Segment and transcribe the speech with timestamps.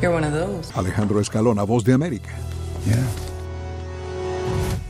[0.00, 0.72] You're one of those.
[0.78, 2.30] Alejandro Escalona, Voz de América.
[2.86, 2.96] Yeah.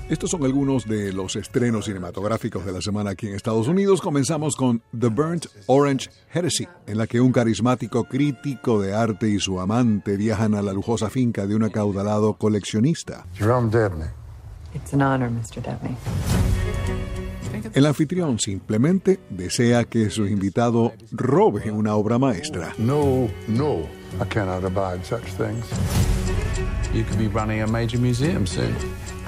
[0.08, 4.00] Estos son algunos de los estrenos cinematográficos de la semana aquí en Estados Unidos.
[4.00, 9.38] Comenzamos con The Burnt Orange Heresy, en la que un carismático crítico de arte y
[9.38, 13.26] su amante viajan a la lujosa finca de un acaudalado coleccionista.
[13.34, 14.08] Jerome Dabney.
[14.74, 15.62] It's an honor, Mr.
[15.62, 15.96] Dabney.
[17.78, 22.74] El anfitrión simplemente desea que su invitado robe una obra maestra.
[22.76, 23.82] No, no.
[24.20, 25.64] I cannot abide such things.
[26.92, 28.74] You could be running a major museum soon.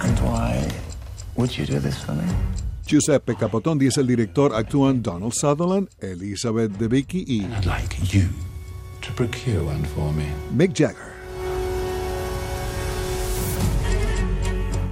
[0.00, 0.66] And why
[1.36, 2.24] would you do this for me?
[2.84, 8.30] Giuseppe Capotondi es el director, actúan Donald Sutherland, Elizabeth Debicki y I'd like you
[9.02, 10.26] to procure one for me.
[10.52, 11.12] Mick Jagger.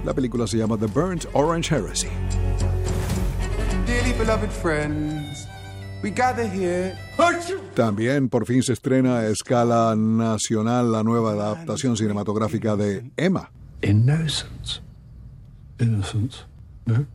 [0.05, 2.07] La película se llama The Burnt Orange Heresy.
[3.99, 5.45] Dearly beloved friends,
[6.01, 6.95] we gather here.
[7.75, 13.51] También por fin se estrena a escala nacional la nueva adaptación cinematográfica de Emma.
[13.81, 14.79] Innocence.
[15.79, 16.45] Innocence.
[16.85, 17.05] No?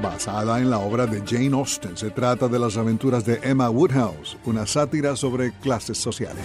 [0.00, 1.96] basada en la obra de Jane Austen.
[1.96, 6.44] Se trata de las aventuras de Emma Woodhouse, una sátira sobre clases sociales.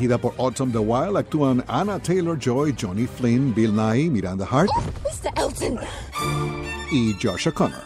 [0.00, 4.70] Dirigida por Autumn the Wild, actúan Anna Taylor-Joy, Johnny Flynn, Bill Nighy, Miranda Hart
[5.04, 5.30] Mr.
[5.36, 5.78] Elton.
[6.90, 7.82] y Josh O'Connor.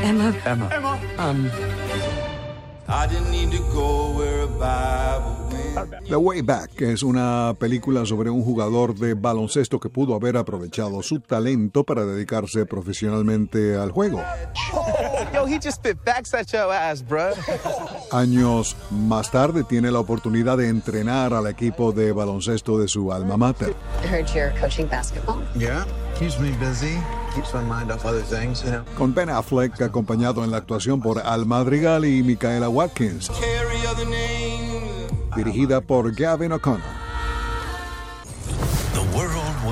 [0.00, 0.32] Emma.
[0.46, 1.00] Emma.
[1.18, 1.50] Um,
[2.86, 6.08] I didn't need to go where a Bible went.
[6.08, 11.02] The Way Back es una película sobre un jugador de baloncesto que pudo haber aprovechado
[11.02, 14.20] su talento para dedicarse profesionalmente al juego.
[15.32, 17.34] Yo, he just spit facts at your ass, bruh.
[18.10, 23.36] Años más tarde tiene la oportunidad de entrenar al equipo de baloncesto de su alma
[23.36, 23.74] mater.
[24.02, 25.42] I heard you're coaching basketball.
[25.56, 25.84] Yeah.
[26.18, 26.98] Keeps me busy.
[27.34, 28.84] Keeps my mind off other things, you know.
[28.96, 34.06] Con Ben Affleck acompañado en la actuación por Al Madrigal y Micaela Watkins, Carry other
[34.06, 35.10] names.
[35.34, 36.93] dirigida por Gavin O'Connor.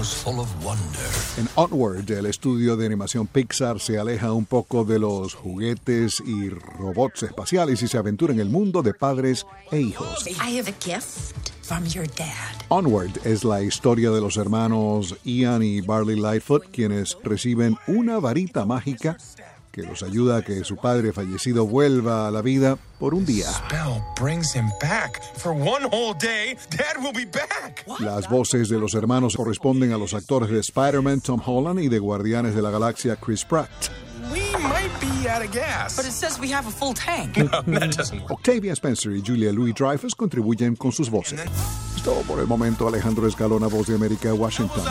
[0.02, 1.10] The world was full of wonder.
[1.36, 6.48] En Onward, el estudio de animación Pixar se aleja un poco de los juguetes y
[6.48, 10.26] robots espaciales y se aventura en el mundo de padres e hijos.
[10.26, 12.56] I have a gift from your dad.
[12.68, 18.66] Onward es la historia de los hermanos Ian y Barley Lightfoot, quienes reciben una varita
[18.66, 19.16] mágica
[19.72, 23.46] que los ayuda a que su padre fallecido vuelva a la vida por un día.
[27.98, 31.98] Las voces de los hermanos corresponden a los actores de Spider-Man Tom Holland y de
[31.98, 33.70] Guardianes de la Galaxia Chris Pratt.
[34.30, 35.96] We might be out of gas.
[35.96, 37.34] But it says we have a full tank.
[37.34, 38.30] that doesn't work.
[38.30, 41.40] Octavia Spencer y Julia Louis Dreyfus contribuyen con sus voces.
[41.96, 42.86] Es todo por el momento.
[42.86, 44.84] Alejandro Escalona, Voz de América, Washington.